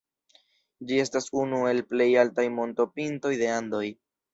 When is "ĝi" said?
0.91-0.97